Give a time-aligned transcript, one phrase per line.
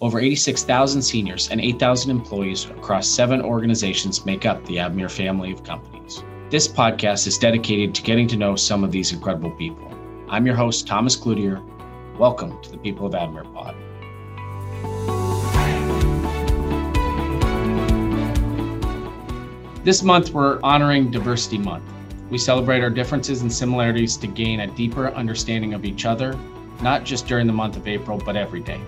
[0.00, 5.64] Over 86,000 seniors and 8,000 employees across seven organizations make up the Avamere family of
[5.64, 6.22] companies.
[6.50, 9.92] This podcast is dedicated to getting to know some of these incredible people.
[10.28, 11.60] I'm your host, Thomas Cloutier.
[12.16, 13.74] Welcome to the People of Avamere Pod.
[19.84, 21.82] This month, we're honoring Diversity Month.
[22.30, 26.38] We celebrate our differences and similarities to gain a deeper understanding of each other,
[26.82, 28.80] not just during the month of April, but every day.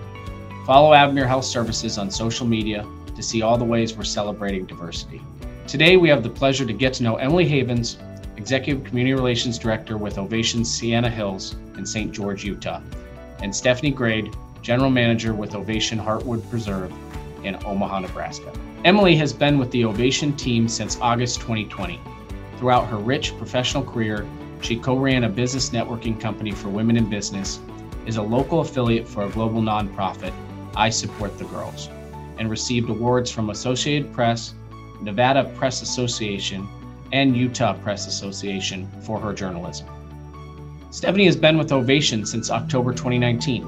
[0.65, 5.19] Follow Avamere Health Services on social media to see all the ways we're celebrating diversity.
[5.65, 7.97] Today, we have the pleasure to get to know Emily Havens,
[8.37, 12.11] Executive Community Relations Director with Ovation Sienna Hills in St.
[12.11, 12.79] George, Utah,
[13.41, 16.93] and Stephanie Grade, General Manager with Ovation Heartwood Preserve
[17.43, 18.53] in Omaha, Nebraska.
[18.85, 21.99] Emily has been with the Ovation team since August 2020.
[22.57, 24.27] Throughout her rich professional career,
[24.61, 27.59] she co ran a business networking company for women in business,
[28.05, 30.33] is a local affiliate for a global nonprofit,
[30.75, 31.89] I Support the Girls,
[32.37, 34.53] and received awards from Associated Press,
[35.01, 36.67] Nevada Press Association,
[37.11, 39.87] and Utah Press Association for her journalism.
[40.91, 43.67] Stephanie has been with Ovation since October 2019.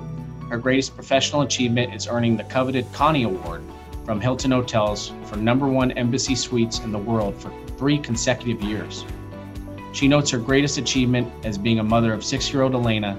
[0.50, 3.64] Her greatest professional achievement is earning the coveted Connie Award
[4.06, 9.06] from Hilton Hotels for number one embassy suites in the world for three consecutive years.
[9.94, 13.18] She notes her greatest achievement as being a mother of six year old Elena,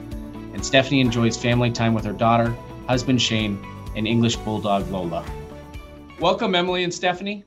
[0.52, 2.54] and Stephanie enjoys family time with her daughter,
[2.86, 3.58] husband Shane,
[3.94, 5.24] and English Bulldog Lola.
[6.20, 7.44] Welcome, Emily and Stephanie.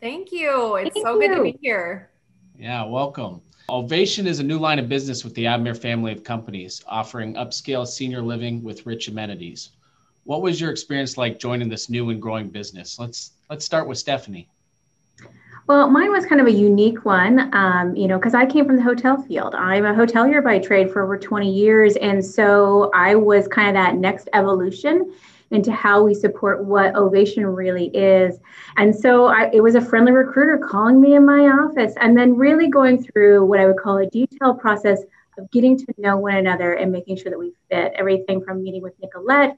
[0.00, 0.76] Thank you.
[0.76, 1.28] It's Thank so you.
[1.28, 2.10] good to be here.
[2.58, 3.40] Yeah, welcome.
[3.70, 7.86] Ovation is a new line of business with the Avamere family of companies, offering upscale
[7.86, 9.70] senior living with rich amenities.
[10.24, 12.98] What was your experience like joining this new and growing business?
[12.98, 14.48] Let's let's start with Stephanie.
[15.66, 18.76] Well, mine was kind of a unique one, um, you know, because I came from
[18.76, 19.54] the hotel field.
[19.54, 21.96] I'm a hotelier by trade for over 20 years.
[21.96, 25.14] And so I was kind of that next evolution
[25.50, 28.38] into how we support what Ovation really is.
[28.76, 32.36] And so I, it was a friendly recruiter calling me in my office and then
[32.36, 35.00] really going through what I would call a detailed process
[35.38, 38.82] of getting to know one another and making sure that we fit everything from meeting
[38.82, 39.56] with Nicolette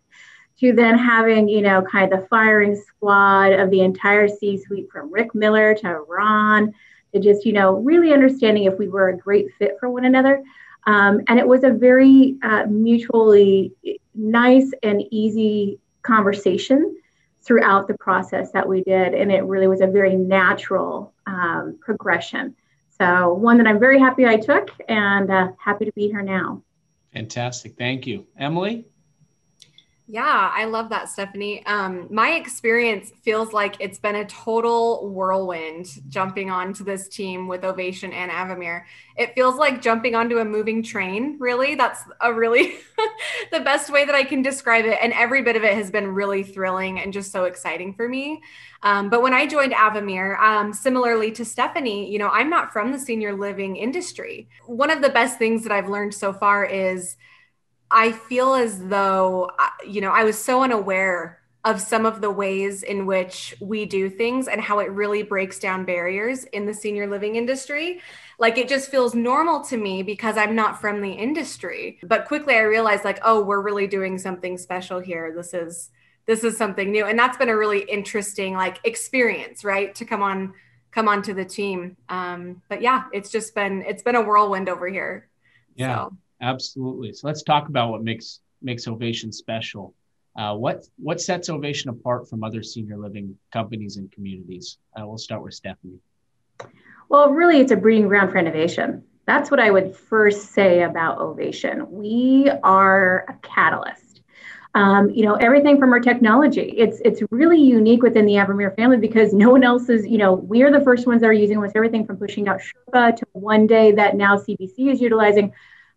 [0.61, 4.89] to then having, you know, kind of the firing squad of the entire C suite
[4.91, 6.73] from Rick Miller to Ron
[7.13, 10.43] to just, you know, really understanding if we were a great fit for one another.
[10.87, 13.73] Um, and it was a very uh, mutually
[14.15, 16.97] nice and easy conversation
[17.43, 19.15] throughout the process that we did.
[19.15, 22.55] And it really was a very natural um, progression.
[22.99, 26.63] So, one that I'm very happy I took and uh, happy to be here now.
[27.13, 27.77] Fantastic.
[27.77, 28.27] Thank you.
[28.39, 28.87] Emily?
[30.09, 31.67] Yeah, I love that, Stephanie.
[31.67, 37.65] Um, my experience feels like it's been a total whirlwind jumping onto this team with
[37.65, 38.83] Ovation and Avamere.
[39.17, 41.75] It feels like jumping onto a moving train, really.
[41.75, 42.75] That's a really
[43.51, 44.97] the best way that I can describe it.
[45.03, 48.41] And every bit of it has been really thrilling and just so exciting for me.
[48.85, 52.93] Um, but when I joined Avamere, um, similarly to Stephanie, you know, I'm not from
[52.93, 54.49] the senior living industry.
[54.67, 57.17] One of the best things that I've learned so far is
[57.91, 62.31] I feel as though, uh, you know, I was so unaware of some of the
[62.31, 66.73] ways in which we do things and how it really breaks down barriers in the
[66.73, 68.01] senior living industry.
[68.39, 71.99] Like it just feels normal to me because I'm not from the industry.
[72.05, 75.33] But quickly I realized like, oh, we're really doing something special here.
[75.35, 75.91] This is
[76.27, 77.05] this is something new.
[77.05, 79.93] And that's been a really interesting like experience, right?
[79.97, 80.55] To come on
[80.93, 81.97] come onto the team.
[82.09, 85.29] Um, but yeah, it's just been it's been a whirlwind over here.
[85.75, 85.97] Yeah.
[85.97, 86.17] So.
[86.41, 87.13] Absolutely.
[87.13, 89.95] So let's talk about what makes makes Ovation special.
[90.37, 94.79] Uh, what what sets Ovation apart from other senior living companies and communities?
[94.99, 95.99] Uh, we'll start with Stephanie.
[97.09, 99.05] Well, really, it's a breeding ground for innovation.
[99.27, 101.91] That's what I would first say about Ovation.
[101.91, 104.23] We are a catalyst.
[104.75, 106.75] Um, you know, everything from our technology.
[106.77, 110.07] It's it's really unique within the Avamere family because no one else is.
[110.07, 112.61] You know, we are the first ones that are using almost everything from pushing out
[112.61, 115.53] Sherpa to one day that now CBC is utilizing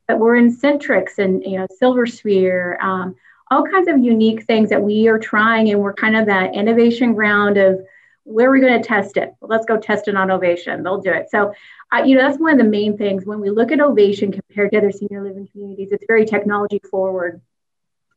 [0.09, 3.15] but we're in Sentrics and you know Silver Sphere, um,
[3.51, 7.13] all kinds of unique things that we are trying, and we're kind of that innovation
[7.13, 7.79] ground of
[8.23, 9.33] where are we going to test it?
[9.39, 10.81] Well, let's go test it on Ovation.
[10.81, 11.29] They'll do it.
[11.29, 11.53] So,
[11.93, 14.71] uh, you know, that's one of the main things when we look at Ovation compared
[14.71, 15.91] to other senior living communities.
[15.91, 17.41] It's very technology forward.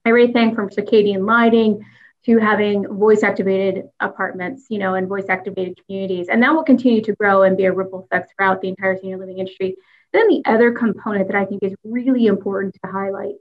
[0.07, 1.85] Everything from circadian lighting
[2.25, 7.03] to having voice activated apartments, you know, and voice activated communities, and that will continue
[7.03, 9.77] to grow and be a ripple effect throughout the entire senior living industry.
[10.13, 13.35] Then the other component that I think is really important to highlight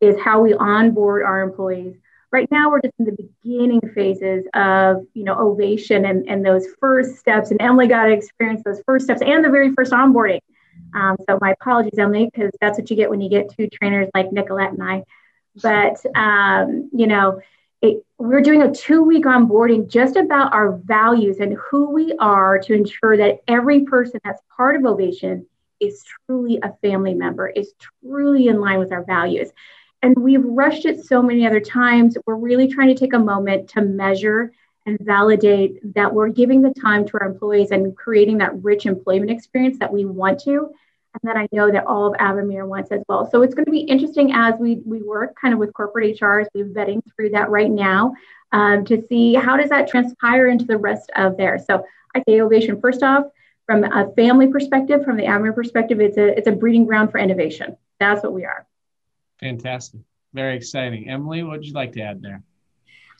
[0.00, 1.96] is how we onboard our employees.
[2.30, 6.66] Right now, we're just in the beginning phases of, you know, ovation and, and those
[6.78, 7.50] first steps.
[7.50, 10.40] And Emily got to experience those first steps and the very first onboarding.
[10.94, 14.08] Um, so my apologies, Emily, because that's what you get when you get two trainers
[14.14, 15.04] like Nicolette and I.
[15.62, 17.40] But um, you know,
[17.80, 22.58] it, we're doing a two week onboarding just about our values and who we are
[22.58, 25.46] to ensure that every person that's part of Ovation
[25.80, 27.72] is truly a family member, is
[28.02, 29.50] truly in line with our values.
[30.02, 32.16] And we've rushed it so many other times.
[32.26, 34.52] We're really trying to take a moment to measure
[34.86, 39.30] and validate that we're giving the time to our employees and creating that rich employment
[39.30, 40.70] experience that we want to
[41.14, 43.28] and that I know that all of Avamere wants as well.
[43.30, 46.40] So it's going to be interesting as we, we work kind of with corporate HR
[46.40, 48.14] as we're vetting through that right now
[48.52, 51.58] um, to see how does that transpire into the rest of there.
[51.58, 51.84] So
[52.14, 53.24] I say Ovation first off,
[53.68, 57.18] from a family perspective, from the Avamere perspective, it's a, it's a breeding ground for
[57.18, 57.76] innovation.
[58.00, 58.66] That's what we are.
[59.40, 60.00] Fantastic.
[60.32, 61.10] Very exciting.
[61.10, 62.42] Emily, what would you like to add there?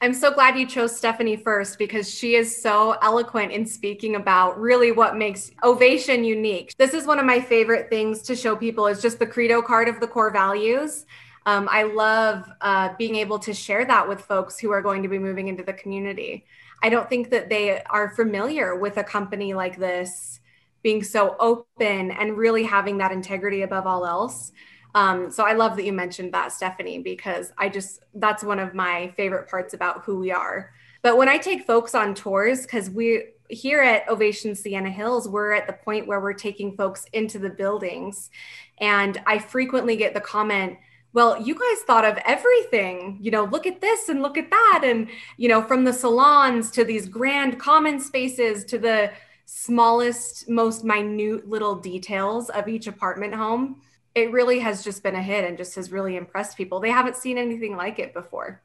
[0.00, 4.58] I'm so glad you chose Stephanie first because she is so eloquent in speaking about
[4.58, 6.72] really what makes Ovation unique.
[6.78, 9.86] This is one of my favorite things to show people is just the credo card
[9.86, 11.04] of the core values.
[11.44, 15.08] Um, I love uh, being able to share that with folks who are going to
[15.08, 16.46] be moving into the community.
[16.82, 20.40] I don't think that they are familiar with a company like this
[20.82, 24.52] being so open and really having that integrity above all else.
[24.94, 28.74] Um, so I love that you mentioned that, Stephanie, because I just, that's one of
[28.74, 30.72] my favorite parts about who we are.
[31.02, 35.52] But when I take folks on tours, because we, here at Ovation Sienna Hills, we're
[35.52, 38.30] at the point where we're taking folks into the buildings.
[38.78, 40.78] And I frequently get the comment,
[41.12, 44.82] well, you guys thought of everything, you know, look at this and look at that.
[44.84, 49.10] And, you know, from the salons to these grand common spaces to the
[49.46, 53.80] smallest, most minute little details of each apartment home
[54.18, 56.80] it really has just been a hit and just has really impressed people.
[56.80, 58.62] They haven't seen anything like it before.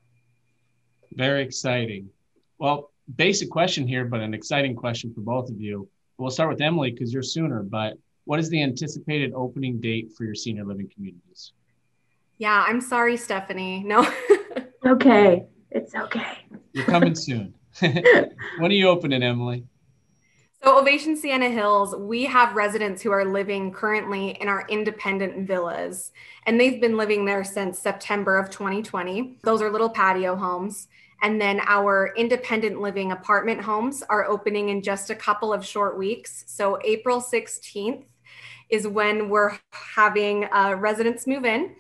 [1.12, 2.10] Very exciting.
[2.57, 5.88] Well, basic question here, but an exciting question for both of you.
[6.18, 10.24] We'll start with Emily because you're sooner, but what is the anticipated opening date for
[10.24, 11.54] your senior living communities?
[12.44, 13.86] Yeah, I'm sorry, Stephanie.
[13.86, 14.06] No.
[14.86, 15.45] okay.
[15.72, 16.40] It's okay.
[16.74, 17.54] You're coming soon.
[17.80, 19.63] when are you opening, Emily?
[20.62, 26.12] So, Ovation Sienna Hills, we have residents who are living currently in our independent villas,
[26.45, 29.38] and they've been living there since September of 2020.
[29.44, 30.89] Those are little patio homes.
[31.22, 35.98] And then our independent living apartment homes are opening in just a couple of short
[35.98, 36.44] weeks.
[36.48, 38.04] So, April 16th
[38.69, 41.75] is when we're having uh, residents move in.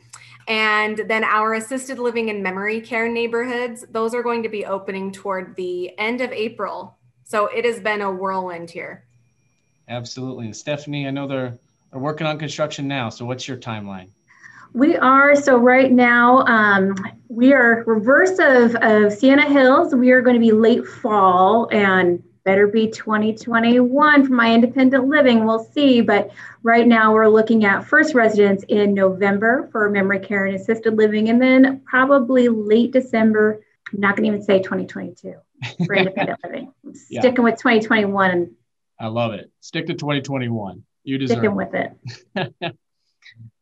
[0.47, 5.11] And then our assisted living and memory care neighborhoods, those are going to be opening
[5.11, 9.05] toward the end of April so it has been a whirlwind here.
[9.89, 10.45] Absolutely.
[10.45, 11.57] And Stephanie, I know they're,
[11.91, 13.09] they're working on construction now.
[13.09, 14.09] So what's your timeline?
[14.73, 16.95] We are so right now um,
[17.29, 19.93] we are reverse of, of Sienna Hills.
[19.93, 25.45] We are going to be late fall and better be 2021 for my independent living.
[25.45, 26.01] We'll see.
[26.01, 26.31] But
[26.61, 31.29] right now we're looking at first residence in November for memory care and assisted living,
[31.29, 33.63] and then probably late December.
[33.91, 35.35] I'm not going to even say 2022
[35.85, 36.73] for independent living.
[37.09, 37.21] yeah.
[37.21, 38.51] Sticking with 2021.
[38.99, 39.51] I love it.
[39.59, 40.83] Stick to 2021.
[41.03, 42.53] You deserve Sticking with it.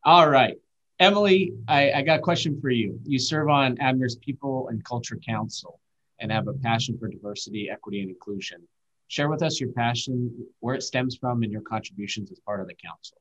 [0.03, 0.57] All right.
[0.99, 2.99] Emily, I, I got a question for you.
[3.05, 5.79] You serve on Avamere's People and Culture Council
[6.19, 8.67] and have a passion for diversity, equity, and inclusion.
[9.11, 12.67] Share with us your passion, where it stems from, and your contributions as part of
[12.67, 13.17] the council.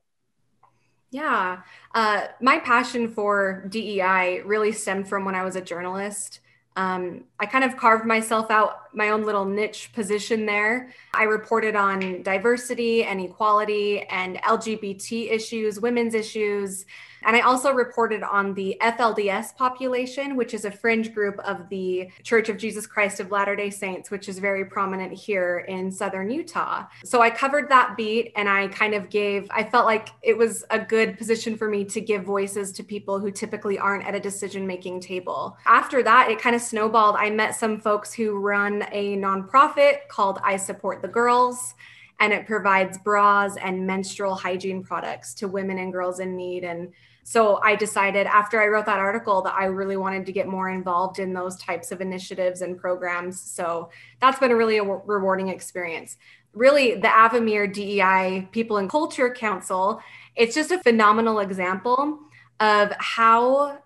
[1.09, 6.39] Yeah, uh, my passion for DEI really stemmed from when I was a journalist
[6.75, 10.93] um, I kind of carved myself out my own little niche position there.
[11.13, 16.85] I reported on diversity and equality and LGBT issues, women's issues,
[17.23, 22.09] and I also reported on the FLDS population, which is a fringe group of the
[22.23, 26.31] Church of Jesus Christ of Latter day Saints, which is very prominent here in Southern
[26.31, 26.85] Utah.
[27.03, 30.63] So I covered that beat and I kind of gave, I felt like it was
[30.71, 34.19] a good position for me to give voices to people who typically aren't at a
[34.19, 35.57] decision making table.
[35.65, 37.15] After that, it kind of snowballed.
[37.17, 41.73] I met some folks who run a nonprofit called I Support the Girls
[42.21, 46.63] and it provides bras and menstrual hygiene products to women and girls in need.
[46.63, 50.47] And so I decided after I wrote that article that I really wanted to get
[50.47, 53.41] more involved in those types of initiatives and programs.
[53.41, 56.17] So that's been a really a rewarding experience.
[56.53, 59.99] Really, the Avamere DEI People and Culture Council,
[60.35, 62.19] it's just a phenomenal example
[62.59, 63.79] of how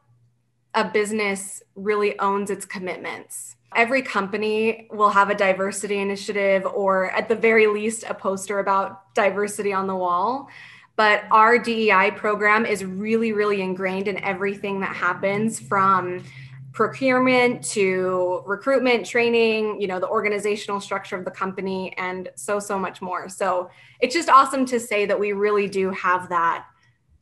[0.76, 3.56] a business really owns its commitments.
[3.76, 9.14] Every company will have a diversity initiative or at the very least a poster about
[9.16, 10.50] diversity on the wall.
[10.98, 16.24] But our DEI program is really really ingrained in everything that happens from
[16.72, 22.78] procurement to recruitment training you know the organizational structure of the company and so so
[22.78, 23.28] much more.
[23.28, 26.66] So it's just awesome to say that we really do have that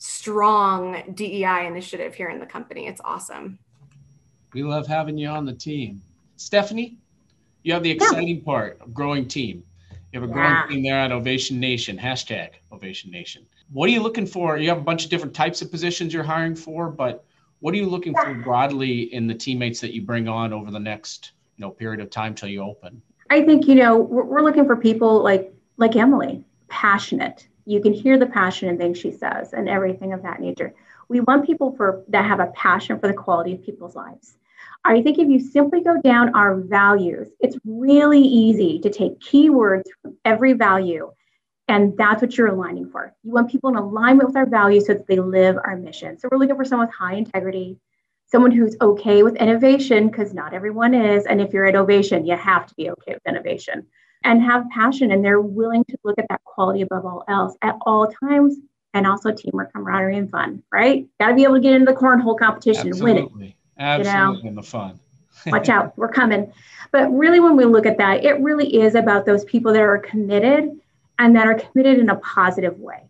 [0.04, 3.58] strong DEI initiative here in the company it's awesome
[4.54, 6.02] we love having you on the team
[6.44, 6.98] Stephanie,
[7.64, 8.44] you have the exciting yeah.
[8.44, 9.64] part of growing team.
[10.12, 10.68] You have a growing yeah.
[10.68, 13.46] team there at Ovation Nation, hashtag Ovation Nation.
[13.72, 14.58] What are you looking for?
[14.58, 17.26] You have a bunch of different types of positions you're hiring for, but
[17.62, 20.80] what are you looking for broadly in the teammates that you bring on over the
[20.80, 23.02] next you know period of time till you open?
[23.30, 27.48] I think you know we're, we're looking for people like like Emily, passionate.
[27.66, 30.74] You can hear the passion in things she says and everything of that nature.
[31.10, 34.38] We want people for that have a passion for the quality of people's lives.
[34.86, 39.84] I think if you simply go down our values, it's really easy to take keywords
[40.02, 41.12] from every value,
[41.70, 43.14] and that's what you're aligning for.
[43.24, 46.20] You want people in alignment with our values so that they live our mission.
[46.20, 47.78] So we're looking for someone with high integrity,
[48.26, 51.26] someone who's okay with innovation, because not everyone is.
[51.26, 53.88] And if you're at Ovation, you have to be okay with innovation
[54.24, 57.78] and have passion, and they're willing to look at that quality above all else at
[57.86, 58.58] all times.
[58.96, 61.08] And also teamwork, camaraderie, and fun, right?
[61.20, 63.22] Got to be able to get into the cornhole competition Absolutely.
[63.22, 63.54] and win it.
[63.80, 64.62] Absolutely, you know?
[64.62, 65.00] the fun.
[65.48, 66.54] Watch out, we're coming.
[66.92, 69.98] But really, when we look at that, it really is about those people that are
[69.98, 70.70] committed
[71.20, 73.04] and that are committed in a positive way.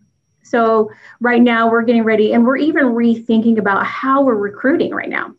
[0.43, 5.10] So, right now, we're getting ready and we're even rethinking about how we're recruiting right
[5.10, 5.36] now.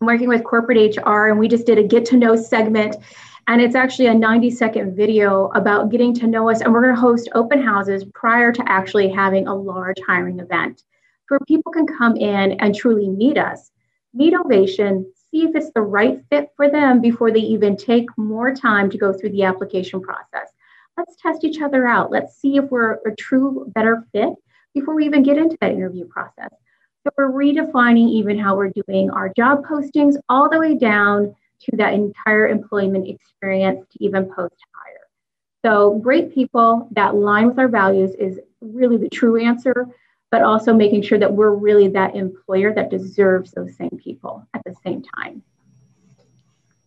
[0.00, 2.96] I'm working with corporate HR, and we just did a get to know segment.
[3.50, 6.60] And it's actually a 90 second video about getting to know us.
[6.60, 10.84] And we're going to host open houses prior to actually having a large hiring event
[11.28, 13.72] where people can come in and truly meet us
[14.14, 18.54] meet ovation, see if it's the right fit for them before they even take more
[18.54, 20.52] time to go through the application process.
[20.96, 22.10] Let's test each other out.
[22.10, 24.30] Let's see if we're a true better fit
[24.74, 26.50] before we even get into that interview process.
[27.04, 31.76] So we're redefining even how we're doing our job postings all the way down to
[31.76, 35.08] that entire employment experience to even post hire.
[35.64, 39.86] So great people that line with our values is really the true answer
[40.30, 44.62] but also making sure that we're really that employer that deserves those same people at
[44.64, 45.42] the same time.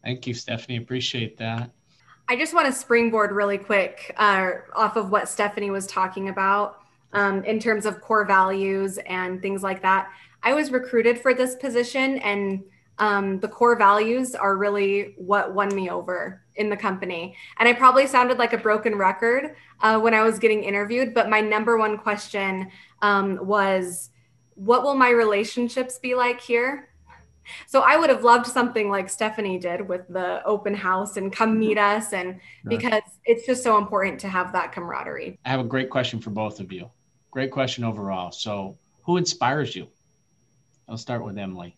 [0.04, 0.78] Thank you, Stephanie.
[0.78, 1.72] Appreciate that.
[2.30, 6.80] I just want to springboard really quick uh, off of what Stephanie was talking about
[7.12, 10.10] um, in terms of core values and things like that.
[10.42, 12.64] I was recruited for this position, and
[13.00, 17.36] um, the core values are really what won me over in the company.
[17.58, 21.30] And I probably sounded like a broken record uh, when I was getting interviewed, but
[21.30, 22.70] my number one question
[23.02, 24.12] um, was,
[24.56, 26.90] What will my relationships be like here?
[27.68, 31.60] So I would have loved something like Stephanie did with the open house and come
[31.60, 35.38] meet us and because it's just so important to have that camaraderie.
[35.44, 36.90] I have a great question for both of you.
[37.32, 38.32] Great question overall.
[38.32, 39.88] So, who inspires you?
[40.88, 41.76] I'll start with Emily.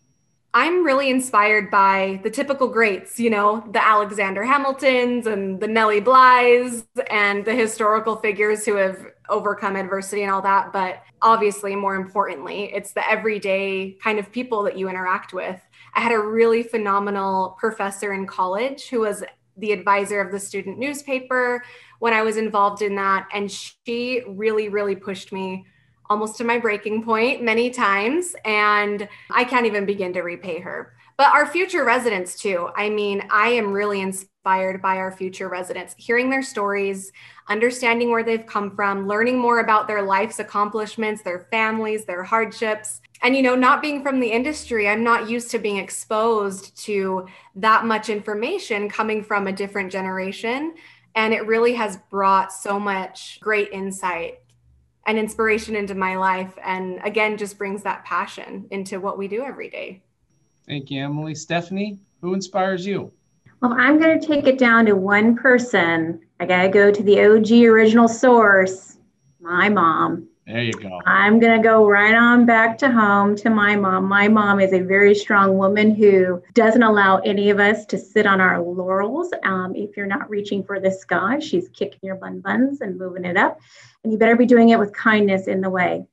[0.58, 6.00] I'm really inspired by the typical greats, you know, the Alexander Hamiltons and the Nellie
[6.00, 10.72] Blys and the historical figures who have overcome adversity and all that.
[10.72, 15.60] But obviously, more importantly, it's the everyday kind of people that you interact with.
[15.94, 19.26] I had a really phenomenal professor in college who was
[19.58, 21.66] the advisor of the student newspaper
[22.00, 23.28] when I was involved in that.
[23.34, 25.66] And she really, really pushed me
[26.10, 30.94] almost to my breaking point many times, and I can't even begin to repay her.
[31.18, 32.70] But our future residents, too.
[32.76, 37.12] I mean, I am really inspired by our future residents, hearing their stories,
[37.48, 43.00] understanding where they've come from, learning more about their life's accomplishments, their families, their hardships.
[43.22, 47.26] And, you know, not being from the industry, I'm not used to being exposed to
[47.56, 50.76] that much information coming from a different generation.
[51.16, 54.40] And it really has brought so much great insight
[55.06, 59.44] an inspiration into my life and again just brings that passion into what we do
[59.44, 60.02] every day.
[60.68, 61.36] Thank you emily.
[61.36, 63.12] Stephanie who inspires you?
[63.62, 66.22] Well i'm going to take it down to one person.
[66.40, 68.98] I got to go to the og original source
[69.40, 71.02] my mom there you go.
[71.08, 74.06] I'm going to go right on back to home to my mom.
[74.06, 78.28] My mom is a very strong woman who doesn't allow any of us to sit
[78.28, 79.32] on our laurels.
[79.44, 83.26] Um, if you're not reaching for the sky, she's kicking your bun buns and moving
[83.26, 83.60] it up.
[84.04, 86.06] And you better be doing it with kindness in the way.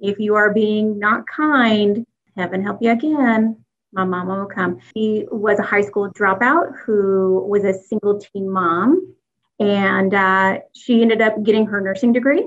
[0.00, 2.04] If you are being not kind,
[2.36, 4.80] heaven help you again, my mama will come.
[4.96, 9.14] She was a high school dropout who was a single teen mom.
[9.60, 12.46] And uh, she ended up getting her nursing degree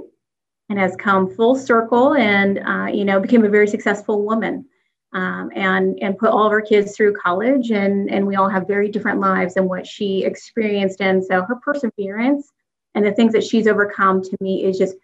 [0.70, 4.66] and has come full circle and uh, you know became a very successful woman
[5.14, 8.68] um, and and put all of our kids through college and and we all have
[8.68, 11.02] very different lives and what she experienced.
[11.02, 12.52] And so her perseverance
[12.96, 14.96] and the things that she's overcome to me is just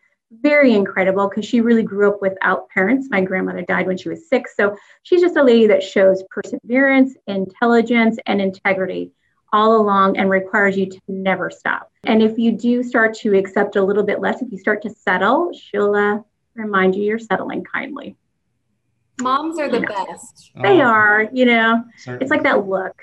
[0.41, 3.07] very incredible because she really grew up without parents.
[3.09, 4.55] My grandmother died when she was six.
[4.55, 9.11] So she's just a lady that shows perseverance intelligence and integrity
[9.53, 11.89] all along and requires you to never stop.
[12.05, 14.89] And if you do start to accept a little bit less, if you start to
[14.89, 16.19] settle, she'll uh,
[16.53, 18.15] remind you you're settling kindly.
[19.21, 20.05] Moms are the yeah.
[20.05, 20.51] best.
[20.61, 22.23] They oh, are, you know, certainly.
[22.23, 23.01] it's like that look.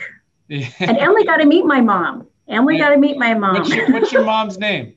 [0.50, 2.26] and Emily got to meet my mom.
[2.48, 3.54] Emily got to meet my mom.
[3.54, 4.94] What's your, what's your mom's name?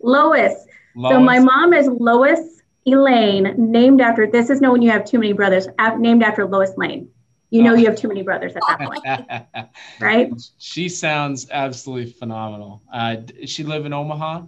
[0.00, 0.54] Lois.
[0.96, 1.12] Lois.
[1.12, 4.26] So my mom is Lois Elaine, named after.
[4.26, 5.68] This is no when you have too many brothers.
[5.98, 7.08] Named after Lois Lane.
[7.50, 7.76] You know oh.
[7.76, 9.68] you have too many brothers at that point,
[10.00, 10.32] right?
[10.58, 12.82] She sounds absolutely phenomenal.
[12.92, 14.42] Uh, does she live in Omaha?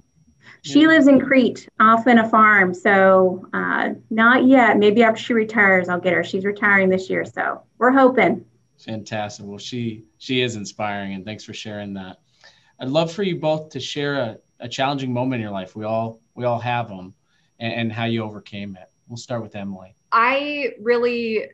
[0.62, 2.74] She lives in Crete, off in a farm.
[2.74, 4.76] So uh, not yet.
[4.76, 6.22] Maybe after she retires, I'll get her.
[6.22, 8.44] She's retiring this year, so we're hoping.
[8.78, 9.46] Fantastic.
[9.46, 12.18] Well, she she is inspiring, and thanks for sharing that.
[12.78, 15.74] I'd love for you both to share a, a challenging moment in your life.
[15.74, 17.14] We all we all have them,
[17.58, 18.90] and, and how you overcame it.
[19.08, 19.94] We'll start with Emily.
[20.12, 21.46] I really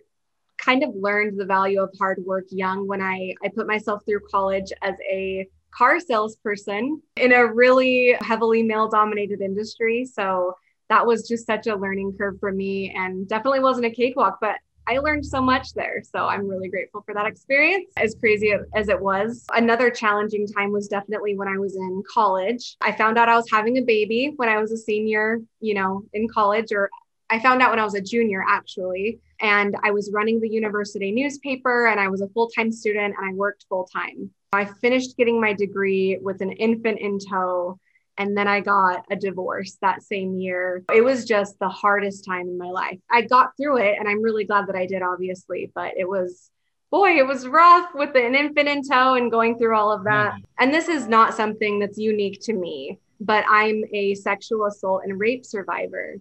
[0.67, 4.21] kind of learned the value of hard work young when I, I put myself through
[4.31, 10.05] college as a car salesperson in a really heavily male dominated industry.
[10.05, 10.55] So
[10.89, 14.57] that was just such a learning curve for me and definitely wasn't a cakewalk, but
[14.89, 16.03] I learned so much there.
[16.05, 19.45] So I'm really grateful for that experience, as crazy as it was.
[19.53, 22.77] Another challenging time was definitely when I was in college.
[22.81, 26.03] I found out I was having a baby when I was a senior, you know,
[26.13, 26.89] in college, or
[27.31, 29.19] I found out when I was a junior actually.
[29.41, 33.31] And I was running the university newspaper and I was a full time student and
[33.31, 34.31] I worked full time.
[34.53, 37.79] I finished getting my degree with an infant in tow.
[38.19, 40.83] And then I got a divorce that same year.
[40.95, 42.99] It was just the hardest time in my life.
[43.11, 46.51] I got through it and I'm really glad that I did, obviously, but it was
[46.91, 50.33] boy, it was rough with an infant in tow and going through all of that.
[50.33, 50.45] Mm-hmm.
[50.59, 55.19] And this is not something that's unique to me, but I'm a sexual assault and
[55.19, 56.17] rape survivor.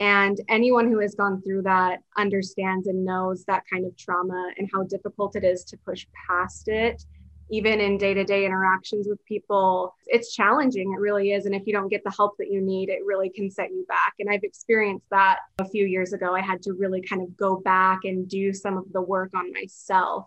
[0.00, 4.68] And anyone who has gone through that understands and knows that kind of trauma and
[4.72, 7.02] how difficult it is to push past it,
[7.50, 9.94] even in day to day interactions with people.
[10.06, 11.46] It's challenging, it really is.
[11.46, 13.86] And if you don't get the help that you need, it really can set you
[13.88, 14.14] back.
[14.18, 16.34] And I've experienced that a few years ago.
[16.34, 19.52] I had to really kind of go back and do some of the work on
[19.52, 20.26] myself.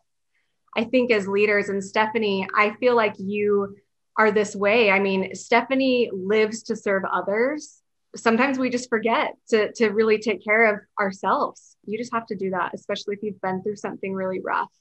[0.76, 3.76] I think as leaders, and Stephanie, I feel like you
[4.18, 4.92] are this way.
[4.92, 7.79] I mean, Stephanie lives to serve others
[8.16, 11.78] sometimes we just forget to, to really take care of ourselves.
[11.86, 14.72] You just have to do that, especially if you've been through something really rough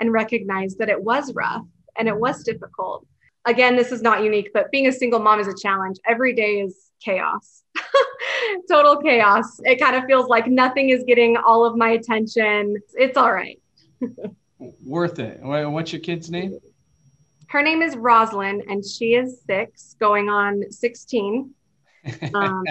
[0.00, 3.06] and recognize that it was rough and it was difficult.
[3.44, 5.98] Again, this is not unique, but being a single mom is a challenge.
[6.06, 7.62] Every day is chaos,
[8.70, 9.60] total chaos.
[9.64, 12.76] It kind of feels like nothing is getting all of my attention.
[12.94, 13.60] It's all right.
[14.84, 15.40] Worth it.
[15.42, 16.58] What's your kid's name?
[17.48, 21.54] Her name is Rosalind, and she is six, going on 16
[22.34, 22.64] um,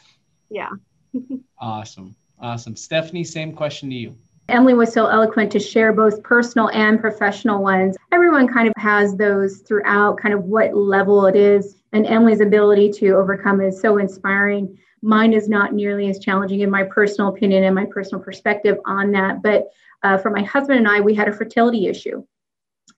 [0.50, 0.70] yeah.
[1.58, 2.14] awesome.
[2.38, 2.76] Awesome.
[2.76, 4.16] Stephanie, same question to you.
[4.48, 7.96] Emily was so eloquent to share both personal and professional ones.
[8.12, 11.76] Everyone kind of has those throughout, kind of what level it is.
[11.92, 14.78] And Emily's ability to overcome is so inspiring.
[15.02, 19.10] Mine is not nearly as challenging in my personal opinion and my personal perspective on
[19.12, 19.42] that.
[19.42, 19.68] But
[20.04, 22.24] uh, for my husband and I, we had a fertility issue.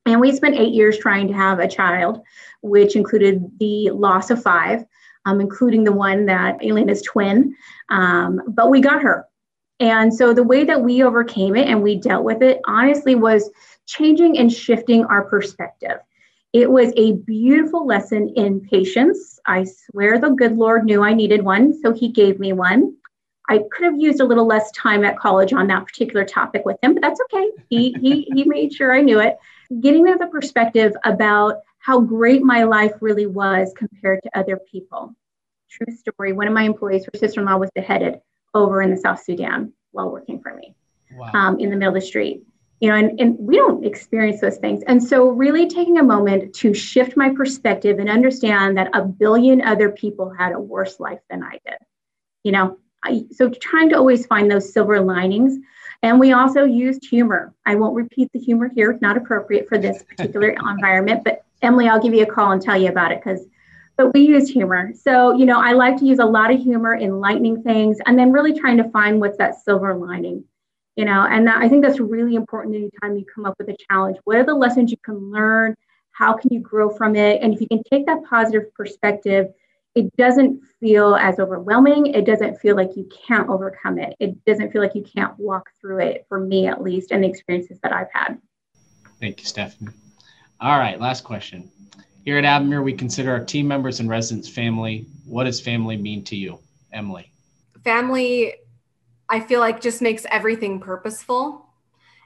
[0.04, 2.22] And we spent eight years trying to have a child,
[2.62, 4.84] which included the loss of five
[5.28, 7.54] um, including the one that Elena's twin.
[7.90, 9.26] Um, but we got her.
[9.80, 13.50] And so the way that we overcame it and we dealt with it, honestly, was
[13.86, 15.98] changing and shifting our perspective.
[16.52, 19.38] It was a beautiful lesson in patience.
[19.46, 22.94] I swear the good Lord knew I needed one, so he gave me one.
[23.50, 26.76] I could have used a little less time at college on that particular topic with
[26.82, 27.50] him, but that's okay.
[27.68, 29.36] He, he, he made sure I knew it.
[29.80, 31.56] Getting the perspective about
[31.88, 35.16] how great my life really was compared to other people.
[35.70, 36.34] True story.
[36.34, 38.20] One of my employees, her sister in law, was beheaded
[38.52, 40.74] over in the South Sudan while working for me
[41.16, 41.30] wow.
[41.32, 42.42] um, in the middle of the street.
[42.80, 44.82] You know, and, and we don't experience those things.
[44.86, 49.62] And so, really taking a moment to shift my perspective and understand that a billion
[49.62, 51.78] other people had a worse life than I did.
[52.44, 55.58] You know, I, so trying to always find those silver linings.
[56.02, 57.54] And we also used humor.
[57.64, 61.88] I won't repeat the humor here, it's not appropriate for this particular environment, but Emily,
[61.88, 63.46] I'll give you a call and tell you about it because
[63.98, 64.92] but we use humor.
[64.94, 68.16] So, you know, I like to use a lot of humor in lightening things and
[68.16, 70.44] then really trying to find what's that silver lining,
[70.94, 73.76] you know, and that, I think that's really important anytime you come up with a
[73.90, 74.16] challenge.
[74.22, 75.74] What are the lessons you can learn?
[76.12, 77.42] How can you grow from it?
[77.42, 79.48] And if you can take that positive perspective,
[79.96, 82.06] it doesn't feel as overwhelming.
[82.06, 84.14] It doesn't feel like you can't overcome it.
[84.20, 87.28] It doesn't feel like you can't walk through it, for me at least, and the
[87.28, 88.38] experiences that I've had.
[89.18, 89.90] Thank you, Stephanie.
[90.60, 91.70] All right, last question.
[92.24, 95.06] Here at Avamere, we consider our team members and residents family.
[95.24, 96.58] What does family mean to you,
[96.92, 97.30] Emily?
[97.84, 98.54] Family,
[99.28, 101.64] I feel like just makes everything purposeful.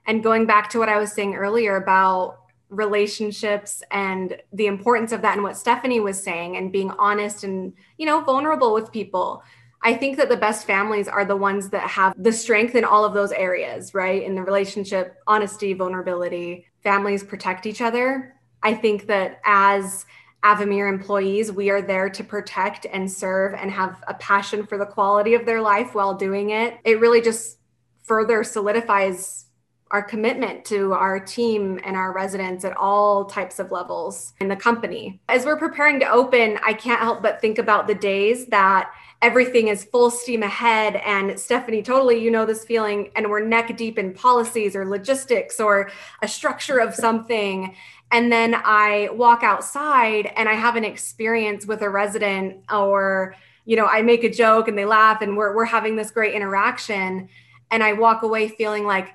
[0.06, 2.38] And going back to what I was saying earlier about
[2.70, 7.74] relationships and the importance of that and what Stephanie was saying and being honest and,
[7.98, 9.42] you know, vulnerable with people.
[9.84, 13.04] I think that the best families are the ones that have the strength in all
[13.04, 14.22] of those areas, right?
[14.22, 18.36] In the relationship, honesty, vulnerability, families protect each other.
[18.62, 20.06] I think that as
[20.44, 24.86] Avamere employees, we are there to protect and serve and have a passion for the
[24.86, 26.78] quality of their life while doing it.
[26.84, 27.58] It really just
[28.02, 29.46] further solidifies
[29.92, 34.56] our commitment to our team and our residents at all types of levels in the
[34.56, 35.20] company.
[35.28, 39.68] As we're preparing to open, I can't help but think about the days that everything
[39.68, 40.96] is full steam ahead.
[41.04, 45.60] And Stephanie, totally, you know this feeling, and we're neck deep in policies or logistics
[45.60, 45.90] or
[46.22, 47.76] a structure of something.
[48.10, 53.76] And then I walk outside and I have an experience with a resident, or, you
[53.76, 57.28] know, I make a joke and they laugh and we're, we're having this great interaction.
[57.70, 59.14] And I walk away feeling like,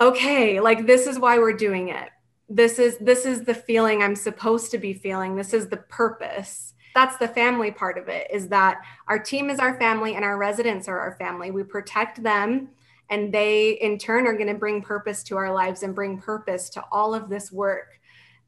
[0.00, 2.08] okay, like this is why we're doing it.
[2.48, 5.36] This is this is the feeling I'm supposed to be feeling.
[5.36, 9.58] This is the purpose that's the family part of it is that our team is
[9.58, 11.50] our family and our residents are our family.
[11.50, 12.68] We protect them
[13.10, 16.68] and they in turn are going to bring purpose to our lives and bring purpose
[16.70, 17.98] to all of this work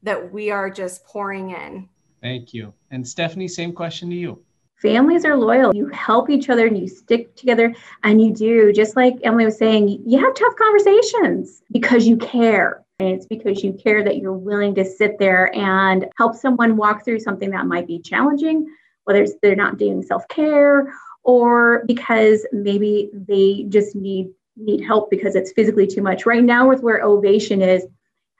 [0.03, 1.89] that we are just pouring in.
[2.21, 2.73] Thank you.
[2.91, 4.41] And Stephanie, same question to you.
[4.83, 5.73] Families are loyal.
[5.73, 9.57] You help each other and you stick together and you do, just like Emily was
[9.57, 14.33] saying, you have tough conversations because you care and it's because you care that you're
[14.33, 18.67] willing to sit there and help someone walk through something that might be challenging,
[19.05, 20.93] whether it's they're not doing self care
[21.23, 26.25] or because maybe they just need need help because it's physically too much.
[26.25, 27.85] Right now, with where Ovation is,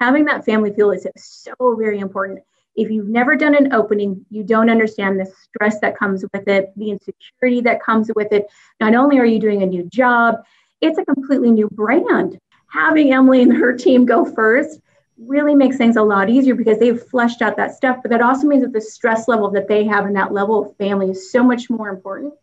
[0.02, 2.40] having that family feel is so very important.
[2.76, 6.72] If you've never done an opening, you don't understand the stress that comes with it,
[6.76, 8.48] the insecurity that comes with it.
[8.80, 10.44] Not only are you doing a new job,
[10.82, 12.40] it's a completely new brand
[12.74, 14.80] having Emily and her team go first
[15.20, 17.98] really makes things a lot easier because they've fleshed out that stuff.
[18.02, 20.78] But that also means that the stress level that they have and that level of
[20.78, 22.34] family is so much more important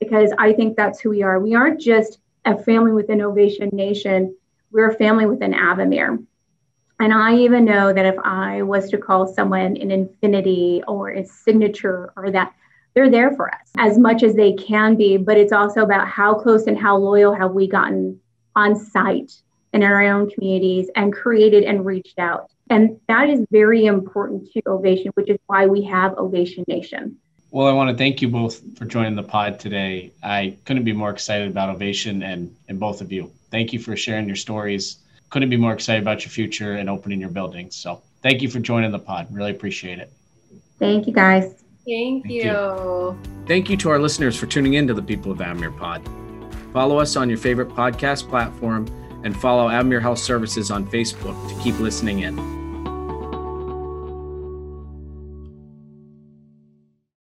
[0.00, 1.38] because I think that's who we are.
[1.38, 4.34] We aren't just a family within Ovation Nation,
[4.70, 6.24] we're a family within Avamere.
[7.04, 11.26] And I even know that if I was to call someone an infinity or a
[11.26, 12.54] signature or that,
[12.94, 15.18] they're there for us as much as they can be.
[15.18, 18.18] But it's also about how close and how loyal have we gotten
[18.56, 19.34] on site
[19.74, 22.50] in our own communities and created and reached out.
[22.70, 27.18] And that is very important to Ovation, which is why we have Ovation Nation.
[27.50, 30.10] Well, I want to thank you both for joining the pod today.
[30.22, 33.30] I couldn't be more excited about Ovation and, and both of you.
[33.50, 35.03] Thank you for sharing your stories.
[35.30, 37.76] Couldn't be more excited about your future and opening your buildings.
[37.76, 39.26] So thank you for joining the pod.
[39.30, 40.12] Really appreciate it.
[40.78, 41.64] Thank you, guys.
[41.86, 42.42] Thank, thank you.
[42.44, 43.18] you.
[43.46, 46.02] Thank you to our listeners for tuning in to the People of Avamere Pod.
[46.72, 48.86] Follow us on your favorite podcast platform
[49.24, 52.63] and follow Avamere Health Services on Facebook to keep listening in.